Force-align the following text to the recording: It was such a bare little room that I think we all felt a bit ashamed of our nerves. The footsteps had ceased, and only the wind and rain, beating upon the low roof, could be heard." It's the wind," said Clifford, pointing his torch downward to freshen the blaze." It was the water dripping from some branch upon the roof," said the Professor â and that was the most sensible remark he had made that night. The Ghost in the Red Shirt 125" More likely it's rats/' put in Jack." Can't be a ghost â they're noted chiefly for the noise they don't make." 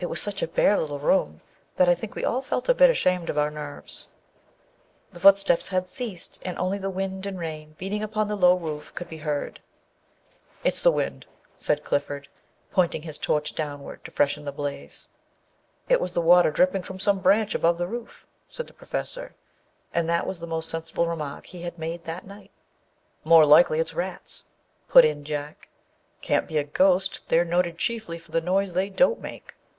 It 0.00 0.10
was 0.10 0.20
such 0.20 0.42
a 0.42 0.46
bare 0.46 0.78
little 0.78 0.98
room 1.00 1.40
that 1.76 1.88
I 1.88 1.94
think 1.94 2.14
we 2.14 2.26
all 2.26 2.42
felt 2.42 2.68
a 2.68 2.74
bit 2.74 2.90
ashamed 2.90 3.30
of 3.30 3.38
our 3.38 3.50
nerves. 3.50 4.06
The 5.14 5.18
footsteps 5.18 5.68
had 5.68 5.88
ceased, 5.88 6.42
and 6.44 6.58
only 6.58 6.76
the 6.76 6.90
wind 6.90 7.24
and 7.24 7.38
rain, 7.38 7.74
beating 7.78 8.02
upon 8.02 8.28
the 8.28 8.36
low 8.36 8.54
roof, 8.54 8.94
could 8.94 9.08
be 9.08 9.16
heard." 9.24 9.60
It's 10.62 10.82
the 10.82 10.92
wind," 10.92 11.24
said 11.56 11.84
Clifford, 11.84 12.28
pointing 12.70 13.00
his 13.00 13.16
torch 13.16 13.54
downward 13.54 14.04
to 14.04 14.10
freshen 14.10 14.44
the 14.44 14.52
blaze." 14.52 15.08
It 15.88 16.02
was 16.02 16.12
the 16.12 16.20
water 16.20 16.50
dripping 16.50 16.82
from 16.82 16.98
some 17.00 17.20
branch 17.20 17.54
upon 17.54 17.78
the 17.78 17.86
roof," 17.86 18.26
said 18.46 18.66
the 18.66 18.74
Professor 18.74 19.28
â 19.34 19.34
and 19.94 20.10
that 20.10 20.26
was 20.26 20.38
the 20.38 20.46
most 20.46 20.68
sensible 20.68 21.06
remark 21.06 21.46
he 21.46 21.62
had 21.62 21.78
made 21.78 22.04
that 22.04 22.26
night. 22.26 22.50
The 23.22 23.30
Ghost 23.30 23.30
in 23.30 23.30
the 23.30 23.36
Red 23.38 23.46
Shirt 23.46 23.46
125" 23.46 23.46
More 23.46 23.46
likely 23.46 23.80
it's 23.80 23.94
rats/' 23.94 24.42
put 24.86 25.04
in 25.06 25.24
Jack." 25.24 25.70
Can't 26.20 26.46
be 26.46 26.58
a 26.58 26.64
ghost 26.64 27.24
â 27.24 27.28
they're 27.28 27.44
noted 27.46 27.78
chiefly 27.78 28.18
for 28.18 28.32
the 28.32 28.42
noise 28.42 28.74
they 28.74 28.90
don't 28.90 29.20
make." 29.22 29.54